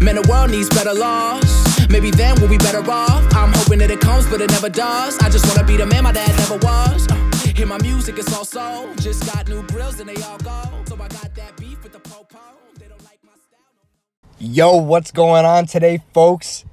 [0.00, 1.88] Man, the world needs better laws.
[1.88, 3.24] Maybe then we'll be better off.
[3.34, 5.18] I'm hoping that it comes, but it never does.
[5.18, 7.08] I just wanna be the man my dad never was.
[7.08, 7.14] Uh,
[7.54, 8.94] hear my music, it's all soul.
[8.96, 10.62] Just got new grills and they all go.
[10.86, 12.38] So I got that beef with the popo.
[12.78, 14.38] They don't like my style.
[14.38, 16.64] Yo, what's going on today, folks?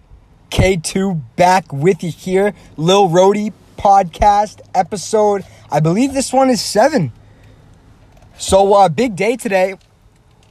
[0.52, 2.53] K2 back with you here.
[2.77, 5.45] Lil Rody podcast episode.
[5.71, 7.11] I believe this one is seven.
[8.38, 9.75] So, uh, big day today.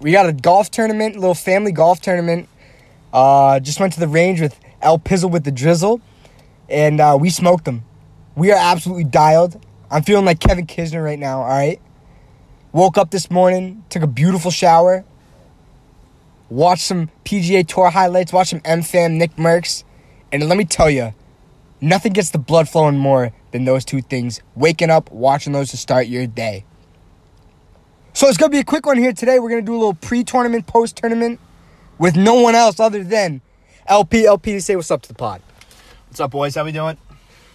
[0.01, 2.49] We got a golf tournament, little family golf tournament.
[3.13, 6.01] Uh, just went to the range with El Pizzle with the drizzle,
[6.69, 7.85] and uh, we smoked them.
[8.35, 9.65] We are absolutely dialed.
[9.91, 11.81] I'm feeling like Kevin Kisner right now, all right?
[12.73, 15.05] Woke up this morning, took a beautiful shower,
[16.49, 19.85] watched some PGA Tour highlights, watched some MFAM, Nick Mercs,
[20.33, 21.13] and let me tell you,
[21.83, 24.41] nothing gets the blood flowing more than those two things.
[24.55, 26.65] Waking up, watching those to start your day.
[28.15, 29.39] So it's gonna be a quick one here today.
[29.39, 31.39] We're gonna do a little pre-tournament, post-tournament,
[31.99, 33.41] with no one else other than
[33.87, 34.27] LP.
[34.27, 35.43] LP to say what's up to the pod.
[36.09, 36.55] What's up, boys?
[36.55, 36.99] How we doing?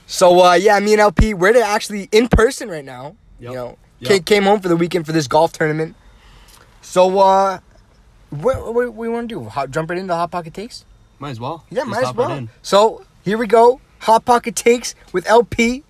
[0.06, 3.16] So uh, yeah, me and LP, we're actually in person right now.
[3.40, 3.50] Yep.
[3.52, 4.26] You know, Yep.
[4.26, 5.96] came, home for the weekend for this golf tournament.
[6.82, 7.60] So uh,
[8.30, 9.44] what, what, we want to do?
[9.50, 10.86] Hot, jump right into Hot Pocket Takes?
[11.20, 11.66] Might as well.
[11.72, 12.48] Yeah, Just might as hop right well.
[12.62, 13.82] So here we go.
[14.02, 15.84] Hot Pocket Takes with LP.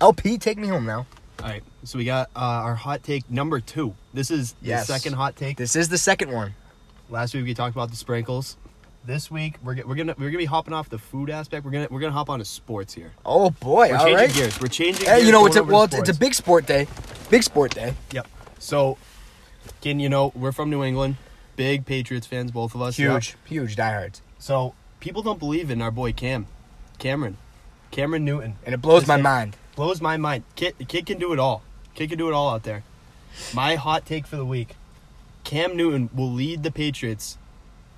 [0.00, 1.06] LP, take me home now.
[1.42, 1.62] All right.
[1.84, 3.94] So we got uh, our hot take number two.
[4.14, 4.86] This is Yes.
[4.86, 5.58] the second hot take.
[5.58, 6.54] This is the second one.
[7.10, 8.56] Last week we talked about the sprinkles.
[9.04, 11.64] This week we're, we're gonna we're gonna be hopping off the food aspect.
[11.64, 13.12] We're gonna we're gonna hop on to sports here.
[13.26, 13.90] Oh boy!
[13.90, 14.34] We're all changing right.
[14.34, 14.60] gears.
[14.60, 15.04] We're changing.
[15.04, 16.86] Hey, gears you know, it's a well, it's, it's a big sport day.
[17.28, 17.94] Big sport day.
[18.12, 18.26] Yep.
[18.58, 18.96] So,
[19.80, 21.16] again, you know, we're from New England,
[21.56, 22.96] big Patriots fans, both of us.
[22.96, 26.46] Huge, huge diehards, So people don't believe in our boy Cam,
[26.98, 27.36] Cameron,
[27.90, 28.56] Cameron Newton.
[28.64, 29.56] and it blows my mind.
[29.76, 30.44] Blows my mind.
[30.54, 31.62] Kid, kid can do it all.
[31.94, 32.84] Kid can do it all out there.
[33.52, 34.76] My hot take for the week:
[35.44, 37.38] Cam Newton will lead the Patriots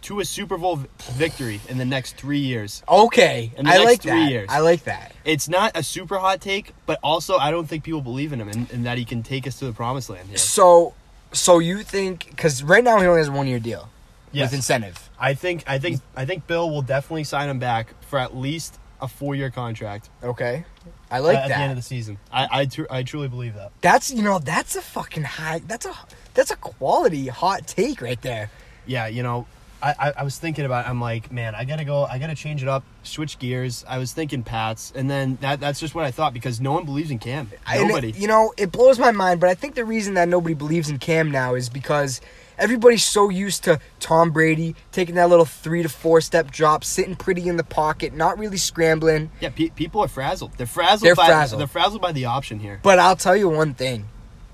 [0.02, 2.82] to a Super Bowl v- victory in the next three years.
[2.88, 4.30] Okay, In the I next like three that.
[4.30, 4.46] years.
[4.50, 5.12] I like that.
[5.24, 8.48] It's not a super hot take, but also I don't think people believe in him
[8.48, 10.38] and, and that he can take us to the promised land here.
[10.38, 10.94] So,
[11.32, 13.88] so you think because right now he only has a one year deal
[14.32, 14.50] Yes.
[14.50, 15.08] with incentive.
[15.18, 18.78] I think I think I think Bill will definitely sign him back for at least
[19.00, 20.64] a four year contract Okay,
[21.10, 21.56] I like at that.
[21.56, 22.18] the end of the season.
[22.32, 23.72] I I, tru- I truly believe that.
[23.80, 25.60] that's you know that's a fucking high.
[25.66, 25.94] That's a
[26.34, 28.50] that's a quality hot take right there.
[28.86, 29.46] Yeah, you know,
[29.82, 30.86] I, I, I was thinking about.
[30.86, 32.04] It, I'm like, man, I gotta go.
[32.04, 33.84] I gotta change it up, switch gears.
[33.88, 36.84] I was thinking Pats, and then that that's just what I thought because no one
[36.84, 37.50] believes in Cam.
[37.74, 38.12] Nobody.
[38.12, 40.98] you know, it blows my mind, but I think the reason that nobody believes in
[40.98, 42.20] Cam now is because
[42.58, 47.16] everybody's so used to Tom Brady taking that little three to four step drop, sitting
[47.16, 49.30] pretty in the pocket, not really scrambling.
[49.40, 50.52] yeah, pe- people are frazzled.
[50.56, 51.06] They're frazzled.
[51.06, 51.60] They're by, frazzled.
[51.60, 52.80] They're frazzled by the option here.
[52.82, 54.06] But I'll tell you one thing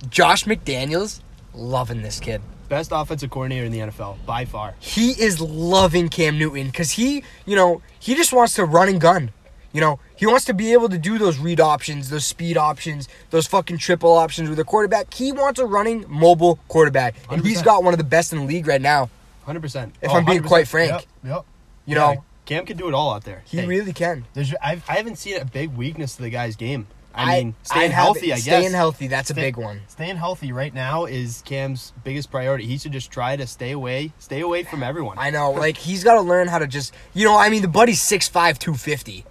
[0.08, 1.20] Josh McDaniels,
[1.54, 2.42] loving this kid.
[2.68, 4.74] Best offensive coordinator in the NFL by far.
[4.80, 8.98] He is loving Cam Newton because he, you know, he just wants to run and
[9.00, 9.30] gun.
[9.72, 13.08] You know, he wants to be able to do those read options, those speed options,
[13.30, 15.12] those fucking triple options with a quarterback.
[15.14, 17.64] He wants a running mobile quarterback, and he's 100%.
[17.64, 19.08] got one of the best in the league right now.
[19.46, 19.94] Hundred percent.
[20.02, 20.92] If I'm oh, being quite frank.
[20.92, 21.04] Yep.
[21.24, 21.44] yep.
[21.86, 23.42] You Yeah, know, Cam can do it all out there.
[23.46, 24.24] he Hey, really can.
[24.34, 26.86] There's, I've, I haven't seen a big weakness to the guy's game.
[27.14, 28.32] I, I- mean, staying have- healthy.
[28.32, 29.80] I guess Staying healthy, that's a big one.
[29.88, 32.66] Staying healthy right now is Cam's biggest priority.
[32.66, 35.18] He should just try to stay away, stay away from everyone.
[35.18, 37.68] I know, like he's got to learn how to just, you know, I mean, the
[37.68, 39.24] buddy's 6'5", 250.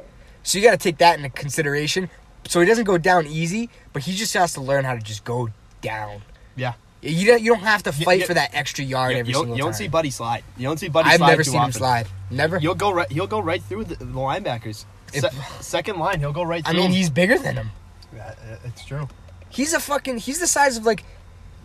[0.44, 2.10] So you got to take that into consideration.
[2.48, 5.24] So he doesn't go down easy, but he just has to learn how to just
[5.24, 5.50] go
[5.82, 6.22] down.
[6.56, 6.74] yeah.
[7.04, 9.62] You don't, you don't have to fight for that extra yard You, every single you
[9.64, 9.78] don't time.
[9.80, 10.44] see Buddy slide.
[10.56, 12.08] You don't see Buddy I've slide never too seen him slide.
[12.30, 12.60] Never.
[12.60, 13.12] He'll go right.
[13.12, 14.86] He'll go right through the, the linebackers.
[15.12, 15.30] If- Se-
[15.62, 17.72] second line, he'll go right I mean, he's bigger than him.
[18.16, 19.10] Yeah, uh, it's true.
[19.50, 20.20] He's a fucking.
[20.20, 21.04] He's the size of like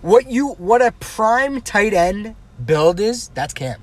[0.01, 2.35] what you what a prime tight end
[2.65, 3.29] build is.
[3.29, 3.83] That's Cam.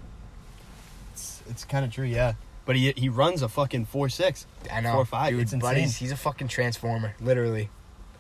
[1.14, 2.06] It's, it's kind of true.
[2.06, 2.34] Yeah,
[2.66, 4.46] but he he runs a fucking four six.
[4.72, 4.94] I know.
[4.94, 5.32] Four five.
[5.32, 5.70] Dude, it's insane.
[5.70, 7.70] buddies, he's a fucking transformer, literally.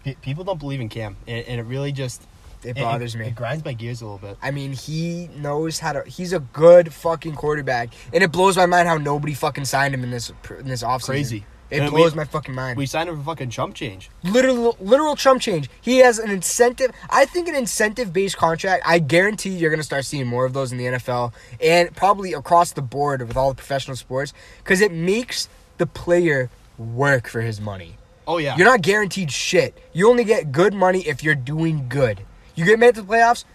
[0.03, 2.21] Pe- people don't believe in Cam, and, and it really just
[2.63, 3.27] It bothers it, me.
[3.27, 4.37] It grinds my gears a little bit.
[4.41, 6.03] I mean, he knows how to.
[6.09, 10.03] He's a good fucking quarterback, and it blows my mind how nobody fucking signed him
[10.03, 11.05] in this in this offseason.
[11.05, 11.45] Crazy.
[11.73, 12.77] It And blows we- my fucking mind.
[12.77, 14.09] We signed him for fucking chump change.
[14.23, 15.69] literal literal chump change.
[15.81, 16.91] He has an incentive.
[17.09, 18.83] I think an incentive based contract.
[18.85, 22.71] I guarantee you're gonna start seeing more of those in the NFL and probably across
[22.73, 24.33] the board with all the professional sports
[24.63, 25.49] because it makes
[25.79, 27.97] the player work for his money.
[28.27, 28.55] Oh yeah.
[28.55, 29.77] You're not guaranteed shit.
[29.93, 32.21] You only get good money if you're doing good.
[32.55, 33.45] You get made to the playoffs.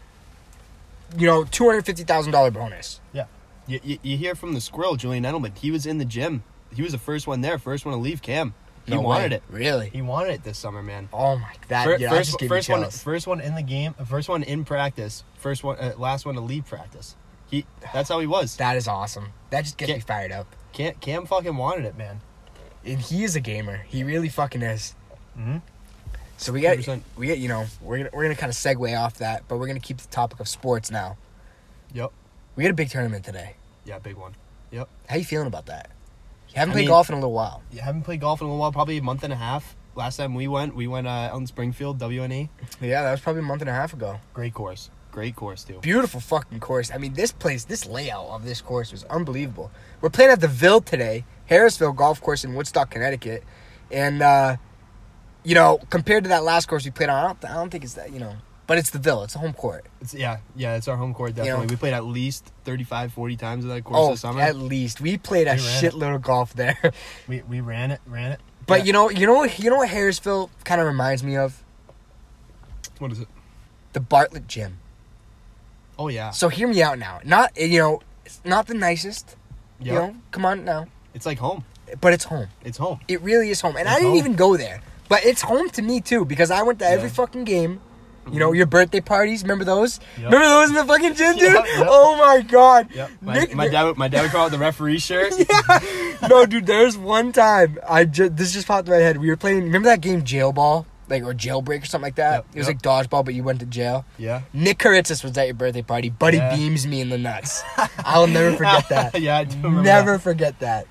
[1.16, 3.00] You know, two hundred fifty thousand dollar bonus.
[3.12, 3.24] Yeah.
[3.66, 5.56] You, you, you hear from the squirrel, Julian Edelman.
[5.56, 6.42] He was in the gym.
[6.74, 8.54] He was the first one there, first one to leave Cam.
[8.86, 9.36] He No wanted way.
[9.36, 9.42] it.
[9.50, 9.88] Really?
[9.90, 11.08] He wanted it this summer, man.
[11.12, 13.26] Oh my that Fir- yeah, first first one, chills.
[13.26, 16.66] one in the game, first one in practice, first one, uh, last one to leave
[16.66, 17.14] practice.
[17.50, 18.56] He that's how he was.
[18.56, 19.28] That is awesome.
[19.50, 20.46] That just gets Get- me fired up.
[20.72, 22.20] Cam, Cam fucking wanted it, man.
[22.84, 23.78] And he is a gamer.
[23.88, 24.94] He really fucking is.
[25.38, 25.60] Mhm.
[26.38, 27.02] So we got 100%.
[27.16, 29.66] we get you know we're gonna we're gonna kind of segue off that, but we're
[29.66, 31.16] gonna keep the topic of sports now.
[31.92, 32.10] Yep.
[32.56, 33.56] We had a big tournament today.
[33.84, 34.34] Yeah, big one.
[34.70, 34.88] Yep.
[35.08, 35.90] How you feeling about that?
[36.50, 37.62] You haven't I played mean- golf in a little while.
[37.70, 39.76] You haven't played golf in a little while, probably a month and a half.
[39.94, 42.48] Last time we went, we went uh, out in Springfield, WNE.
[42.80, 44.20] Yeah, that was probably a month and a half ago.
[44.32, 44.90] Great course.
[45.10, 45.80] Great course, too.
[45.80, 46.90] Beautiful fucking course.
[46.92, 49.70] I mean, this place, this layout of this course was unbelievable.
[50.00, 53.42] We're playing at the Ville today, Harrisville Golf Course in Woodstock, Connecticut,
[53.90, 54.56] and uh,
[55.42, 57.82] you know, compared to that last course we played on, I don't, I don't think
[57.82, 58.36] it's that you know,
[58.68, 59.24] but it's the Ville.
[59.24, 59.84] It's a home court.
[60.00, 61.66] It's, yeah, yeah, it's our home court, definitely.
[61.66, 64.40] know- we played at least 35, 40 times at that course oh, this summer.
[64.40, 65.62] at least we played a We it.
[65.82, 66.78] shitload of golf there.
[67.26, 68.40] we, we ran it, ran it.
[68.66, 68.84] but Yeah.
[68.84, 71.62] you know, you know, what- you know what Harrisville kind of reminds me of
[72.98, 73.28] What is it?
[73.94, 74.78] the Bartlett Gym.
[75.98, 76.30] Oh, yeah.
[76.30, 77.20] So hear me out now.
[77.24, 79.34] Not you know, it's not the nicest.
[79.80, 79.86] Yep.
[79.86, 81.64] You know, come on now, It's like home.
[82.00, 82.48] but it's home.
[82.64, 83.00] It's home.
[83.08, 83.76] It really is home.
[83.76, 84.18] And I didn't home.
[84.18, 84.80] even go there.
[85.08, 87.14] But it's home to me too because I went to every Yeah.
[87.14, 87.80] fucking game.
[88.32, 88.56] You know, mm-hmm.
[88.56, 90.00] your birthday parties, remember those?
[90.16, 90.24] Yep.
[90.26, 91.52] Remember those in the fucking gym, dude?
[91.52, 91.86] Yep, yep.
[91.88, 92.88] Oh my god.
[92.94, 93.10] Yep.
[93.20, 95.32] My, Nick- my dad, my dad would call it the referee shirt.
[96.28, 99.18] no, dude, there's one time I just this just popped in my head.
[99.18, 100.86] We were playing remember that game Jail Ball?
[101.08, 102.44] Like or jailbreak or something like that?
[102.52, 104.04] It was like dodgeball, but you went to jail.
[104.18, 104.42] Yeah.
[104.52, 106.10] Nick Karitzis was at your birthday party.
[106.10, 106.54] Buddy Yeah.
[106.54, 107.62] beams me in the nuts.
[108.00, 109.18] I'll never forget that.
[109.20, 110.18] yeah, I do remember Never that.
[110.20, 110.86] forget that.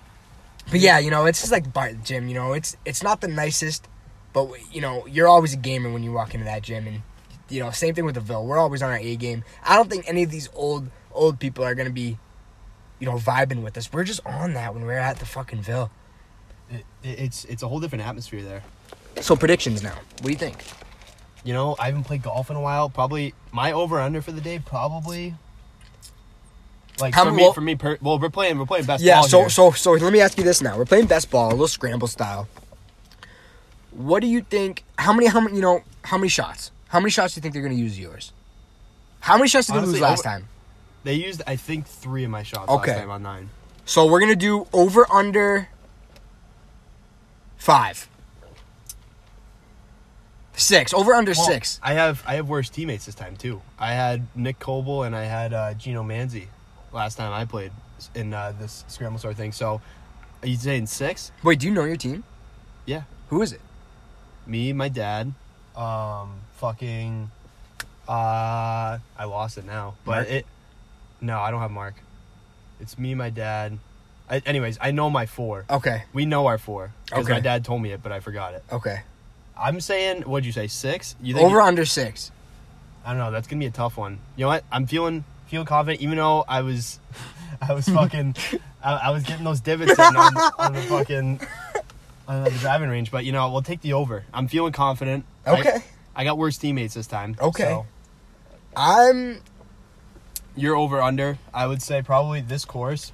[0.72, 2.28] But yeah, you know, it's just like Barton Gym.
[2.28, 3.88] You know, it's it's not the nicest,
[4.34, 7.02] but you know, you're always a gamer when you walk into that gym, and
[7.50, 8.46] you know, same thing with the Ville.
[8.46, 9.44] We're always on our A game.
[9.64, 12.18] I don't think any of these old old people are gonna be,
[13.00, 13.92] you know, vibing with us.
[13.92, 15.90] We're just on that when we're at the fucking Ville.
[16.70, 18.64] It, it- it's it's a whole different atmosphere there.
[19.22, 19.96] So predictions now.
[20.20, 20.58] What do you think?
[21.44, 22.90] You know, I haven't played golf in a while.
[22.90, 25.34] Probably my over under for the day probably.
[27.00, 29.08] Like How for me, well- for me, per, well, we're playing, we're playing best ball.
[29.08, 29.22] yeah.
[29.22, 29.50] So here.
[29.50, 30.78] so so let me ask you this now.
[30.78, 32.48] We're playing best ball, a little scramble style.
[33.92, 34.84] What do you think?
[34.98, 35.28] How many?
[35.28, 35.56] How many?
[35.56, 36.72] You know, how many shots?
[36.90, 38.32] How many shots do you think they're gonna use yours?
[39.22, 40.48] How many shots did they Honestly, lose last time?
[41.04, 42.92] they used, I think, three of my shots Okay.
[42.92, 43.50] last time on nine.
[43.86, 45.70] So we're gonna do over under
[47.58, 48.08] five.
[50.54, 50.94] Six.
[50.94, 51.80] Over under Well, six.
[51.84, 53.62] I have I have worse teammates this time too.
[53.78, 56.48] I had Nick Coble and I had uh, Gino Manzi
[56.92, 57.72] last time I played
[58.16, 59.52] in uh, this scramble star thing.
[59.52, 59.82] So,
[60.42, 61.32] are you saying six?
[61.44, 62.24] Wait, do you know your team?
[62.86, 63.04] Yeah.
[63.30, 63.62] Who is it?
[64.48, 65.34] Me, my dad,
[65.78, 67.30] um, fucking,
[68.08, 68.12] uh,
[69.18, 70.30] I lost it now, but Mark?
[70.30, 70.46] it.
[71.22, 71.96] No, I don't have Mark.
[72.80, 73.78] It's me, my dad.
[74.30, 75.66] I, anyways, I know my four.
[75.70, 76.04] Okay.
[76.14, 77.34] We know our four because Okay.
[77.34, 78.64] my dad told me it, but I forgot it.
[78.72, 79.02] Okay.
[79.60, 81.16] I'm saying, what'd you say, six?
[81.22, 82.32] You think Over under six.
[83.06, 83.32] I don't know.
[83.32, 84.20] That's gonna be a tough one.
[84.36, 84.64] You know what?
[84.72, 87.00] I'm feeling feeling confident, even though I was,
[87.62, 88.36] I was fucking,
[88.84, 91.40] I, I was getting those divots in on, on the fucking,
[92.28, 93.12] on the driving range.
[93.12, 94.26] But you know, we'll take the over.
[94.34, 95.26] I'm feeling confident.
[95.46, 95.80] Okay.
[96.16, 97.36] I, got worse teammates this time.
[97.40, 97.64] Okay.
[97.64, 97.86] so
[98.76, 99.42] I'm.
[100.56, 101.38] you're over under.
[101.54, 103.12] I would say probably this course.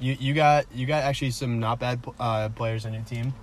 [0.00, 3.34] You you got you got actually some not bad uh, players on your team.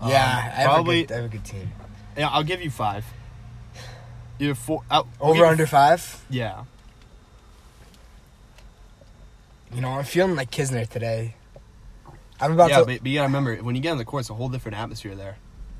[0.00, 1.02] Um, Yeah, I have, probably.
[1.02, 1.70] a good, I have a good team.
[2.16, 3.04] yeah, I'll give you five.
[4.38, 4.82] You're four.
[4.90, 6.24] I'll- I'll Over under five.
[6.28, 6.64] Yeah.
[9.72, 11.34] You know, I'm feeling like Kisner today.
[12.40, 12.84] I'm about Yeah, to.
[12.86, 14.76] but, but you gotta remember when you get on the court, it's a whole different
[14.78, 15.36] atmosphere there.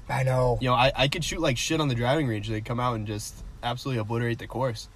[0.08, 0.58] I know.
[0.61, 2.49] You know, I, I could shoot like shit on the driving range.
[2.49, 4.88] They come out and just absolutely obliterate the course.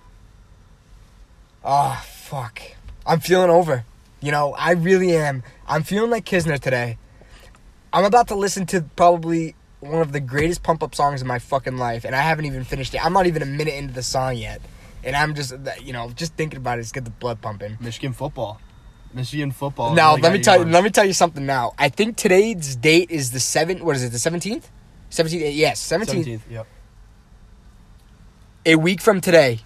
[1.65, 2.61] Oh, fuck.
[3.07, 3.85] I'm feeling over.
[4.21, 5.43] You know, I really am.
[5.67, 6.99] I'm feeling like Kisner today.
[7.93, 11.39] I'm about to listen to probably one of the greatest pump up songs in my
[11.39, 13.05] fucking life, and I haven't even finished it.
[13.05, 14.61] I'm not even a minute into the song yet.
[15.05, 17.79] And I'm just, you know, just thinking about it, just get the blood pumping.
[17.81, 18.61] Michigan football.
[19.19, 19.95] Michigan football.
[19.95, 21.75] now, really let me tell you, let me tell you something now.
[21.77, 24.63] I think today's date is the 7th, what is it, the 17th?
[25.11, 26.25] 17th, yes, 17th.
[26.25, 26.41] 17th.
[26.49, 26.67] Yep.
[28.67, 29.61] a week from today,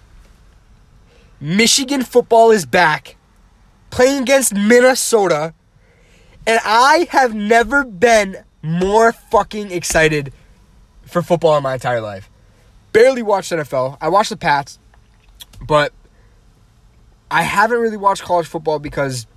[1.39, 3.15] Michigan football is back
[3.91, 5.53] playing against Minnesota,
[6.47, 10.33] and I have never been more fucking excited
[11.05, 12.27] for football in my entire life.
[12.91, 13.97] Barely watched NFL.
[14.01, 14.79] I watched the Pats,
[15.61, 15.93] but
[17.29, 19.27] I haven't really watched college football because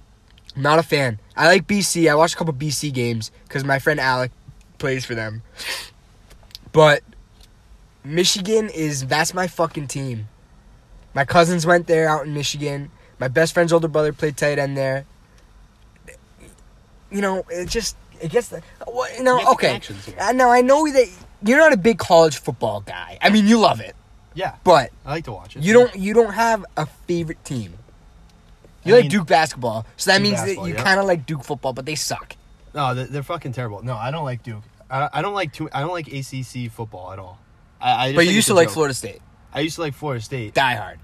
[0.57, 1.21] not a fan.
[1.37, 2.11] I like BC.
[2.11, 4.31] I watched a couple BC games because my friend Alec
[4.79, 5.43] plays for them.
[6.73, 7.03] But
[8.05, 10.29] Michigan is that's my fucking team.
[11.15, 12.91] My cousins went there out in Michigan.
[13.19, 15.07] My best friend's older brother played tight end there.
[17.11, 20.15] You know, it just it gets the well, you know You get the okay.
[20.21, 21.09] I know I know that
[21.43, 23.19] you're not a big college football guy.
[23.23, 23.95] I mean, you love it,
[24.35, 25.63] Yeah, but I like to watch it.
[25.63, 27.75] you don't you don't have a favorite team.
[28.87, 30.83] You I like mean- Duke basketball, so that Duke means that you yeah.
[30.83, 32.37] kind of like Duke football, but they suck.
[32.75, 33.83] No, they're, they're fucking terrible.
[33.83, 34.63] No, I don't like Duke.
[34.91, 35.69] I, I don't like too.
[35.73, 37.39] I don't like ACC football at all.
[37.81, 38.75] I, I just But you used to like joke.
[38.75, 39.21] Florida State.
[39.53, 40.55] I used to like Florida State.
[40.55, 40.99] Die hard.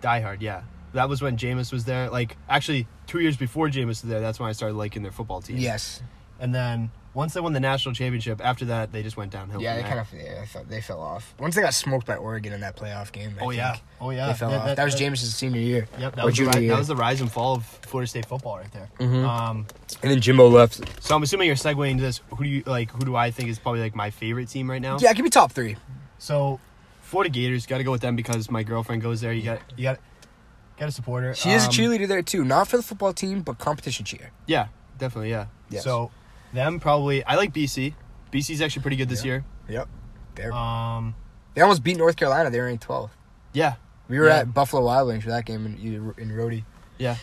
[0.00, 0.62] Die Hard, yeah.
[0.94, 2.08] That was when Jameis was there.
[2.10, 5.40] Like actually, two years before Jameis was there, that's when I started liking their football
[5.42, 5.58] team.
[5.58, 6.02] Yes.
[6.40, 9.60] And then once they won the national championship, after that they just went downhill.
[9.60, 11.34] Yeah, they kind of yeah, they fell off.
[11.38, 13.34] Once they got smoked by Oregon in that playoff game.
[13.40, 13.76] I Oh yeah.
[14.00, 14.28] Oh yeah.
[14.28, 14.66] They fell That- off.
[14.66, 15.88] that- That was Jameis' senior year.
[15.98, 16.70] Yep, that was, the year.
[16.70, 18.88] that was the rise and fall of Florida State football right there.
[19.00, 19.24] Mhm.
[19.26, 19.66] Um,
[20.02, 20.80] and then Jimbo left.
[21.02, 22.20] so I'm assuming you're segueing into this.
[22.36, 22.90] Who do you like?
[22.92, 24.98] Who do I think is probably like my favorite team right now?
[25.00, 25.76] Yeah, give me top three.
[26.18, 26.60] So,
[27.02, 29.32] Florida Gators, got to go with them because my girlfriend goes there.
[29.32, 29.98] You got, you got,
[30.78, 31.34] got to support her.
[31.34, 34.30] She is a Um, cheerleader there too, not for the football team, but competition cheer.
[34.46, 35.30] Yeah, definitely.
[35.30, 35.46] Yeah.
[35.70, 35.82] Yes.
[35.82, 36.10] So,
[36.52, 37.24] them probably.
[37.24, 37.94] I like BC.
[38.32, 39.44] BC's actually pretty good this year.
[39.68, 39.88] Yep.
[40.36, 41.14] They're, Um,
[41.54, 42.50] they almost beat North Carolina.
[42.50, 43.10] They were in 12.
[43.52, 43.74] yeah,
[44.08, 44.38] We were Yeah.
[44.38, 46.64] at Buffalo Wild Wings for that game in in Rhodey.
[46.98, 47.16] yeah.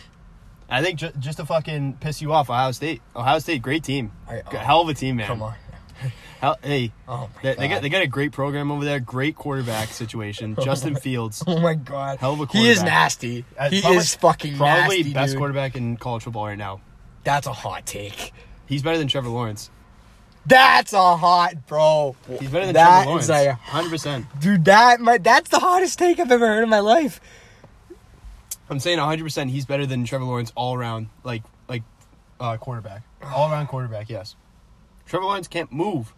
[0.70, 3.00] I think ju- just to fucking piss you off, Ohio State.
[3.16, 4.12] Ohio State, great team.
[4.28, 5.26] I- G- Hell of a team, man.
[5.26, 5.54] Come on.
[6.40, 7.74] Hell, hey, Oh my they, they God.
[7.76, 9.00] got they got a great program over there.
[9.00, 10.56] Great quarterback situation.
[10.62, 12.18] Justin Fields, Oh my god.
[12.18, 12.84] Hell of a He is quarterback.
[13.00, 13.44] nasty.
[13.58, 14.58] Uh, he probably- is fucking nasty.
[14.58, 15.38] probably nasty, best dude.
[15.38, 16.80] quarterback in college football right now.
[17.24, 18.32] That's a hot take.
[18.68, 19.70] He's better than Trevor Lawrence.
[20.46, 22.16] That's a hot bro.
[22.40, 23.48] He's better than That Trevor is Lawrence.
[23.48, 24.26] a- Hundred percent.
[24.40, 27.20] Dude, that my that's the hottest take I've ever heard in my life.
[28.70, 29.22] I'm saying 100.
[29.22, 31.82] percent He's better than Trevor Lawrence all around, like like
[32.40, 34.08] uh, quarterback, all around quarterback.
[34.08, 34.36] Yes,
[35.06, 36.14] Trevor Lawrence can't move,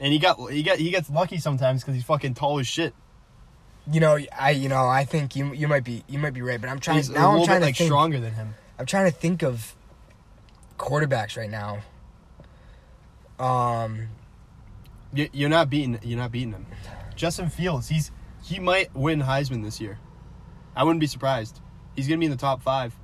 [0.00, 2.94] and he got he got he gets lucky sometimes because he's fucking tall as shit.
[3.90, 6.60] You know, I you know, I think you you might be you might be right,
[6.60, 8.54] but I'm trying He's now I'm trying bit to like think stronger than him.
[8.78, 9.74] I'm trying to think of
[10.78, 11.78] quarterbacks right now.
[13.38, 14.08] Um
[15.12, 16.66] You- You're not beating you're not beating him.
[17.14, 18.10] Justin Fields, he's
[18.42, 19.98] he might win Heisman this year.
[20.74, 21.60] I wouldn't be surprised.
[21.94, 22.94] He's gonna be in the top five.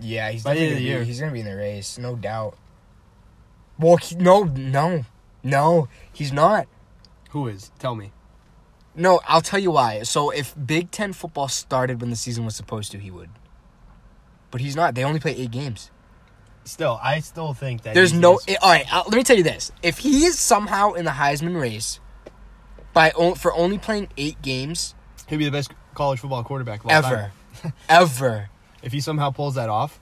[0.00, 1.04] yeah, he's By the end of gonna the be, year.
[1.04, 2.56] he's gonna be in the race, no doubt.
[3.78, 5.04] Well, he, no, no,
[5.42, 6.66] no, he's not.
[7.30, 7.70] Who is?
[7.78, 8.12] Tell me.
[8.94, 10.02] No, I'll tell you why.
[10.02, 13.30] So if Big Ten football started when the season was supposed to, he would.
[14.50, 14.94] But he's not.
[14.94, 15.90] They only play eight games.
[16.68, 18.38] Still, I still think that There's no.
[18.46, 21.12] is- all right, uh, let me tell you this: if he is somehow in the
[21.12, 21.98] Heisman race
[22.92, 24.94] by o- for only playing eight games
[25.28, 27.32] he'll be the best college football quarterback ever,
[27.88, 28.50] ever.
[28.82, 29.98] If he somehow pulls that off,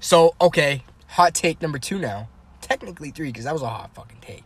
[0.00, 2.28] So okay, hot take number two now.
[2.60, 4.44] Technically three because that was a hot fucking take.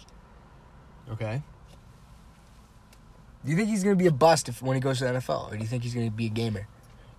[1.11, 1.43] okay.
[3.45, 5.49] Do you think he's gonna be a bust if when he goes to the NFL,
[5.51, 6.69] or do you think he's gonna be a gamer?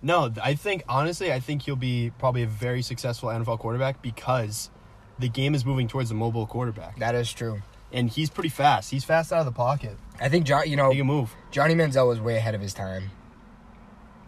[0.04, 4.70] No, I think honestly, I think he'll be probably a very successful NFL quarterback because
[5.18, 7.62] the game is moving towards a mobile quarterback, That is true.
[7.92, 8.90] and he's pretty fast.
[8.90, 9.96] He's fast out of the pocket.
[10.20, 10.68] I think John.
[10.68, 11.34] You know, He can move.
[11.50, 13.10] Johnny Manziel was way ahead of his time.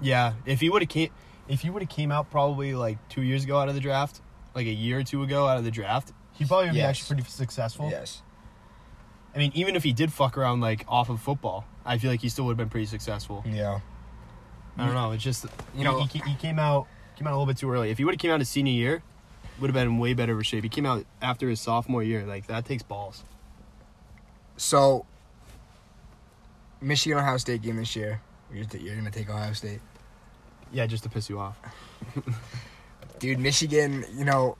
[0.00, 1.10] Yeah, if he would have came,
[1.48, 4.20] if he would have came out probably like two years ago out of the draft,
[4.54, 6.88] like a year or two ago out of the draft, he probably would be Yes.
[7.00, 7.88] actually pretty successful.
[7.90, 8.22] Yes.
[9.34, 12.20] I mean, even if he did fuck around like off of football, I feel like
[12.22, 13.44] he still would have been pretty successful.
[13.46, 13.80] Yeah.
[14.78, 15.12] I don't know.
[15.12, 17.56] It's just You you know- know he, he came out came out a little bit
[17.56, 17.90] too early.
[17.90, 19.02] If he would have came out his senior year,
[19.58, 20.62] would have been in way better of a shape.
[20.64, 22.24] He came out after his sophomore year.
[22.26, 23.24] Like that takes balls.
[24.58, 25.06] So,
[26.80, 28.20] Michigan Ohio State game this year.
[28.52, 29.80] You're, t- you're gonna take Ohio State,
[30.72, 31.58] Yeah, just to piss you off.
[33.18, 33.38] dude.
[33.38, 34.56] Michigan, you know,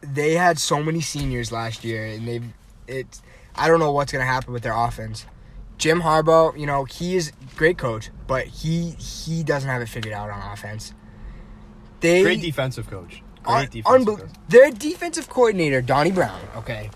[0.00, 2.44] they had so many seniors last year, and they've
[2.86, 3.22] it's.
[3.54, 5.26] I don't know what's gonna happen with their offense.
[5.78, 10.12] Jim Harbaugh, you know, he is great coach, but he he doesn't have it figured
[10.12, 10.92] out on offense.
[12.00, 13.22] They Great defensive coach.
[13.42, 14.30] Great defensive coach.
[14.48, 16.90] Their defensive coordinator, Donnie Brown, okay.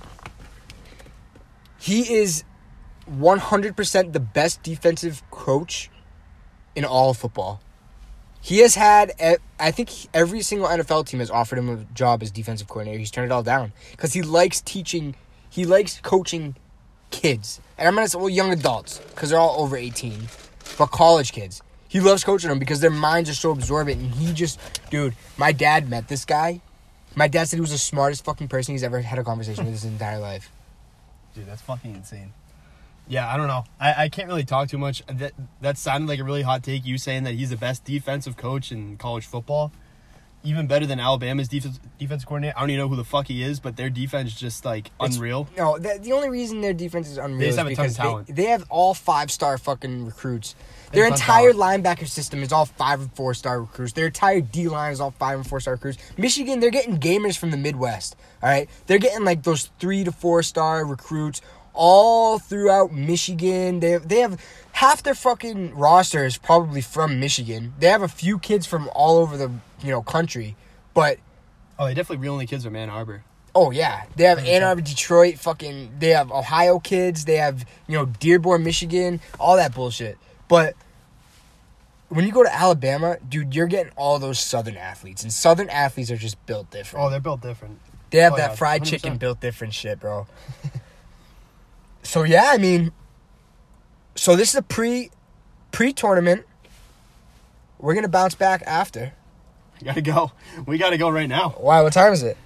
[1.79, 2.45] He is
[3.11, 5.91] 100% the best defensive coach
[6.77, 7.61] in all of football.
[8.41, 9.13] He has had,
[9.59, 12.99] I think every single NFL team has offered him a job as defensive coordinator.
[12.99, 15.15] He's turned it all down because he likes teaching,
[15.49, 16.57] he likes coaching
[17.13, 17.61] kids.
[17.79, 20.29] And I'm to say, well, young adults because they're all over 18,
[20.79, 21.63] but college kids.
[21.89, 24.01] He loves coaching them because their minds are so absorbent.
[24.01, 24.59] And he just,
[24.91, 26.61] dude, my dad met this guy.
[27.15, 29.75] My dad said he was the smartest fucking person he's ever had a conversation with
[29.75, 30.51] his entire life.
[31.35, 32.33] Dude, that's fucking insane.
[33.09, 33.65] Yeah, I don't know.
[33.79, 35.05] I, I can't really talk too much.
[35.07, 36.87] That that sounded like a really hot take.
[36.87, 39.73] You saying that he's the best defensive coach in college football,
[40.45, 42.55] even better than Alabama's defense defensive coordinator.
[42.57, 44.89] I don't even know who the fuck he is, but their defense is just like
[45.01, 45.49] It's- unreal.
[45.57, 47.85] No, the, the only reason their defense is unreal They just is have a ton
[47.85, 48.27] of because talent.
[48.27, 50.55] They, they have all five star fucking recruits.
[50.93, 53.93] Their have a ton entire linebacker system is all five and four star recruits.
[53.93, 55.99] Their entire D line is all five and four star recruits.
[56.19, 58.17] Michigan, they're getting gamers from the Midwest.
[58.43, 61.41] All right, they're getting like those three to four star recruits.
[61.75, 63.81] All throughout Michigan.
[63.81, 64.41] They they have
[64.73, 67.75] half their fucking roster is probably from Michigan.
[67.79, 69.51] They have a few kids from all over the
[69.83, 70.57] you know country,
[70.95, 71.19] but
[71.79, 73.25] Oh, they definitely real only kids from Ann Arbor.
[73.55, 75.93] oh yeah, they have Ann Arbor, Detroit, fucking.
[75.99, 77.25] They have Ohio kids.
[77.25, 80.19] They have you know Dearborn, Michigan, all that bullshit.
[80.49, 80.75] But
[82.09, 86.11] when you go to Alabama, dude, you're getting all those Southern athletes, and Southern athletes
[86.11, 87.05] are just built different.
[87.05, 87.81] Oh, they're built different.
[88.11, 88.87] They have Oh, that yeah, fried 100%.
[88.87, 90.27] chicken built different shit, bro.
[92.03, 92.93] so yeah, I mean,
[94.15, 95.11] so this is a pre
[95.71, 96.45] pre tournament.
[97.79, 99.13] We're gonna bounce back after.
[99.81, 100.33] We gotta go.
[100.67, 101.51] We gotta go right now.
[101.59, 101.83] Why?
[101.83, 102.37] What time is it?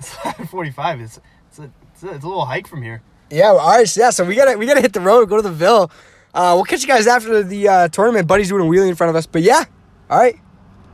[0.50, 1.00] Forty-five.
[1.00, 3.02] It's it's a, it's a it's a little hike from here.
[3.30, 3.48] Yeah.
[3.48, 3.88] All right.
[3.88, 4.10] So yeah.
[4.10, 5.28] So we gotta we gotta hit the road.
[5.28, 5.90] Go to the Ville.
[6.34, 8.28] Uh, we'll catch you guys after the uh, tournament.
[8.28, 9.26] Buddy's doing a wheelie in front of us.
[9.26, 9.64] But yeah.
[10.10, 10.38] All right.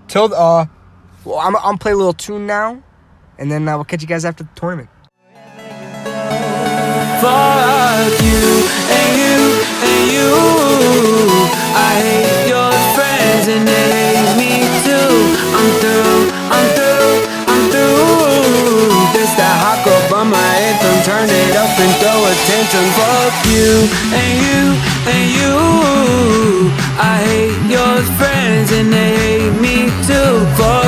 [0.08, 0.66] Till uh,
[1.24, 2.82] well, I'm I'm play a little tune now,
[3.38, 4.88] and then uh, we'll catch you guys after the tournament.
[7.22, 8.66] Fuck you
[8.98, 9.38] and you
[9.86, 10.34] and you.
[11.70, 15.14] I hate your friends and they hate me too.
[15.54, 16.18] I'm through,
[16.50, 17.14] I'm through,
[17.46, 18.90] I'm through.
[19.14, 20.98] This that hot girl by my anthem.
[21.06, 22.84] Turn it up and throw attention.
[22.98, 23.70] Fuck you
[24.18, 24.62] and you
[25.06, 25.54] and you.
[26.98, 30.42] I hate your friends and they hate me too.
[30.58, 30.81] Fuck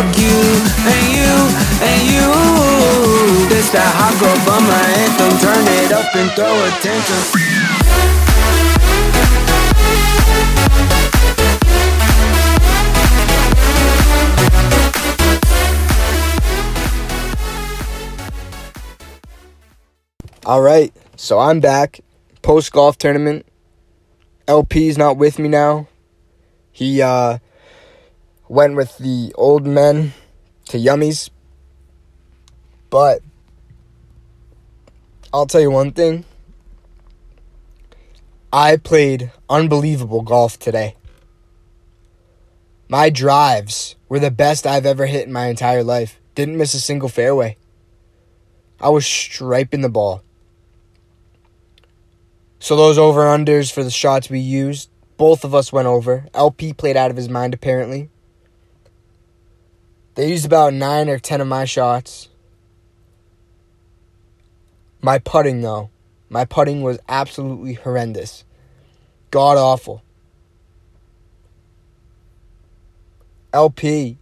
[20.46, 22.00] All right, so I'm back.
[22.42, 23.46] Post golf tournament.
[24.46, 25.88] LP's not with me now.
[26.70, 27.38] He uh
[28.48, 30.12] went with the old men
[30.66, 31.30] to Yummies.
[32.90, 33.22] But
[35.32, 36.24] I'll tell you one thing.
[38.56, 40.94] I played unbelievable golf today.
[42.88, 46.20] My drives were the best I've ever hit in my entire life.
[46.36, 47.56] Didn't miss a single fairway.
[48.80, 50.22] I was striping the ball.
[52.60, 56.28] So those over unders for the shots we used, both of us went over.
[56.32, 58.08] LP played out of his mind apparently.
[60.14, 62.28] They used about 9 or 10 of my shots.
[65.02, 65.90] My putting though,
[66.28, 68.44] my putting was absolutely horrendous.
[69.30, 70.02] God awful.
[73.52, 74.18] LP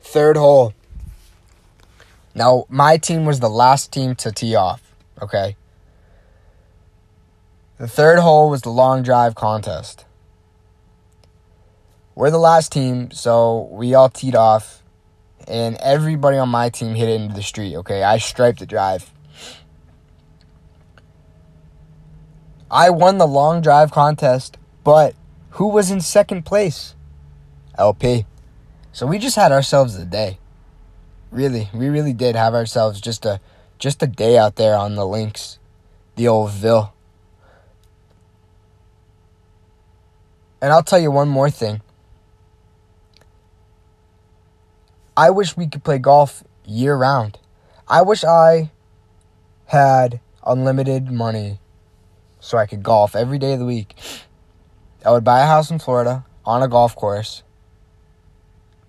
[0.00, 0.72] third hole.
[2.34, 5.56] Now, my team was the last team to tee off, okay?
[7.78, 10.06] The third hole was the long drive contest.
[12.14, 14.82] We're the last team, so we all teed off,
[15.46, 18.02] and everybody on my team hit it into the street, okay?
[18.02, 19.12] I striped the drive.
[22.70, 25.14] I won the long drive contest, but
[25.50, 26.94] who was in second place?
[27.78, 28.26] LP.
[28.92, 30.38] So we just had ourselves a day.
[31.30, 33.40] Really, we really did have ourselves just a
[33.78, 35.58] just a day out there on the links,
[36.16, 36.92] the old Ville.
[40.60, 41.80] And I'll tell you one more thing.
[45.16, 47.38] I wish we could play golf year round.
[47.86, 48.70] I wish I
[49.66, 51.60] had unlimited money
[52.40, 53.94] so I could golf every day of the week.
[55.04, 57.42] I would buy a house in Florida on a golf course.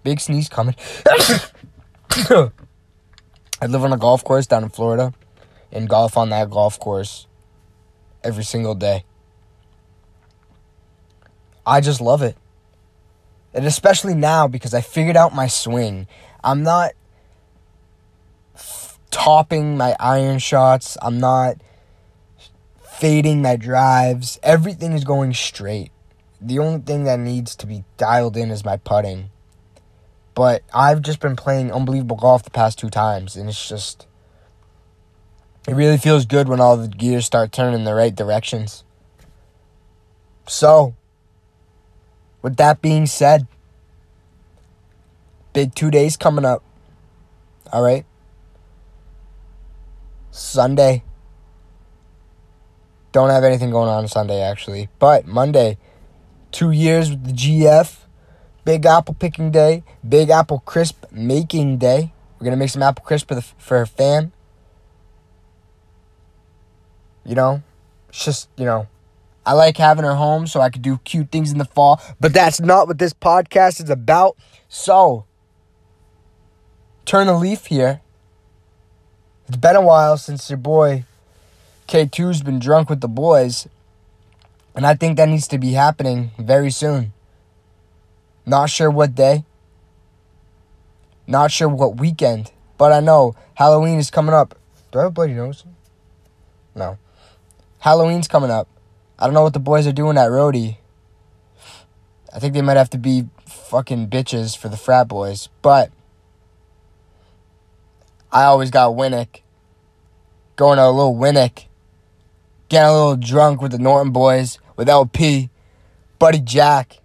[0.03, 0.75] Big sneeze coming.
[3.61, 5.13] I'd live on a golf course down in Florida
[5.71, 7.27] and golf on that golf course
[8.23, 9.03] every single day.
[11.65, 12.35] I just love it.
[13.53, 16.07] And especially now because I figured out my swing.
[16.43, 16.91] I'm not
[18.55, 20.97] f- topping my iron shots.
[21.01, 21.57] I'm not
[22.99, 24.37] fading my drives.
[24.43, 25.91] Everything is going straight.
[26.41, 29.29] The only thing that needs to be dialed in is my putting.
[30.35, 34.05] But I've just been playing unbelievable golf the past two times, and it's just.
[35.67, 38.83] It really feels good when all the gears start turning in the right directions.
[40.47, 40.95] So,
[42.41, 43.47] with that being said,
[45.53, 46.63] big two days coming up.
[47.71, 48.05] All right.
[50.31, 51.03] Sunday.
[53.11, 54.89] Don't have anything going on Sunday, actually.
[54.99, 55.77] But Monday,
[56.51, 57.97] two years with the GF.
[58.65, 59.83] Big apple picking day.
[60.07, 62.13] Big apple crisp making day.
[62.37, 64.31] We're going to make some apple crisp for, the, for her fam.
[67.25, 67.63] You know,
[68.09, 68.87] it's just, you know,
[69.45, 72.01] I like having her home so I could do cute things in the fall.
[72.19, 74.37] But that's not what this podcast is about.
[74.67, 75.25] So,
[77.05, 78.01] turn the leaf here.
[79.47, 81.05] It's been a while since your boy
[81.89, 83.67] K2's been drunk with the boys.
[84.75, 87.13] And I think that needs to be happening very soon.
[88.45, 89.43] Not sure what day.
[91.25, 92.51] Not sure what weekend.
[92.77, 94.55] But I know Halloween is coming up.
[94.91, 95.65] Do I have a bloody nose?
[96.75, 96.99] No.
[97.79, 98.67] Halloween's coming up.
[99.17, 100.77] I don't know what the boys are doing at Rhodey.
[102.31, 105.49] I think they might have to be fucking bitches for the frat boys.
[105.63, 105.91] But
[108.31, 109.41] I always got Winnick.
[110.55, 111.65] Going to a little Winnick.
[112.69, 115.49] Getting a little drunk with the Norton boys, with LP,
[116.19, 116.99] Buddy Jack.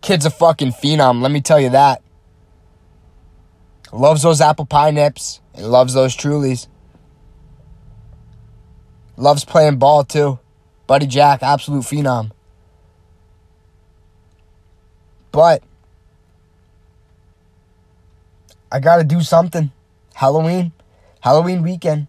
[0.00, 2.02] Kid's a fucking phenom, let me tell you that.
[3.92, 6.66] Loves those apple pie nips and loves those Trulies.
[9.16, 10.38] Loves playing ball too.
[10.86, 12.32] Buddy Jack, absolute phenom.
[15.30, 15.62] But
[18.70, 19.70] I gotta do something.
[20.14, 20.72] Halloween.
[21.20, 22.08] Halloween weekend.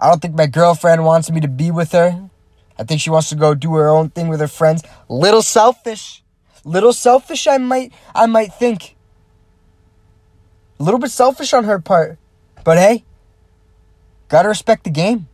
[0.00, 2.30] I don't think my girlfriend wants me to be with her.
[2.78, 4.82] I think she wants to go do her own thing with her friends.
[5.10, 6.24] Little selfish.
[6.64, 8.96] Little selfish I might I might think.
[10.78, 12.18] A little bit selfish on her part.
[12.64, 13.04] But hey,
[14.28, 15.28] gotta respect the game.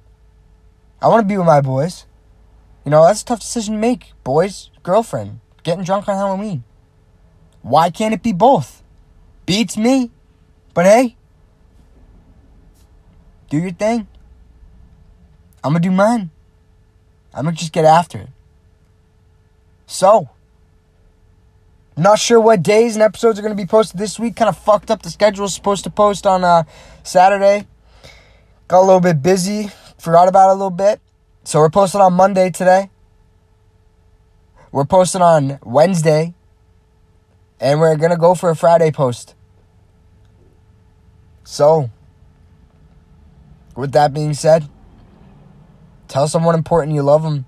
[1.00, 2.04] I wanna be with my boys.
[2.84, 4.12] You know, that's a tough decision to make.
[4.24, 6.64] Boys, girlfriend, getting drunk on Halloween.
[7.62, 8.82] Why can't it be both?
[9.44, 10.10] Beats me.
[10.74, 11.16] But hey,
[13.48, 14.08] do your thing.
[15.66, 16.30] I'm gonna do mine.
[17.34, 18.28] I'm gonna just get after it.
[19.88, 20.28] So,
[21.96, 24.36] not sure what days and episodes are gonna be posted this week.
[24.36, 25.48] Kind of fucked up the schedule.
[25.48, 26.62] Supposed to post on uh,
[27.02, 27.66] Saturday.
[28.68, 29.72] Got a little bit busy.
[29.98, 31.00] Forgot about it a little bit.
[31.42, 32.88] So we're posting on Monday today.
[34.70, 36.34] We're posting on Wednesday.
[37.58, 39.34] And we're gonna go for a Friday post.
[41.42, 41.90] So,
[43.74, 44.68] with that being said,
[46.16, 47.44] Tell someone important you love them.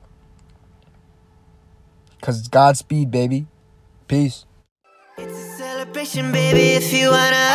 [2.21, 3.47] Because it's Godspeed, baby.
[4.09, 4.45] Peace.
[5.17, 7.47] It's a celebration, baby, if you wanna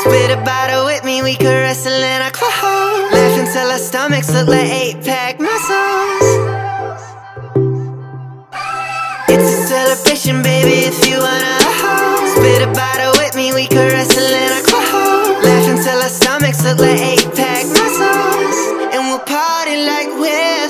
[0.00, 4.48] Spit a bottle with me, we could wrestle in a Laugh until our stomachs look
[4.48, 6.28] like eight-pack muscles
[9.28, 11.60] It's a celebration, baby, if you wanna
[12.32, 14.62] Spit a bottle with me, we could wrestle in a
[15.44, 17.47] Laugh until our stomachs look like eight-pack
[19.86, 20.68] like we're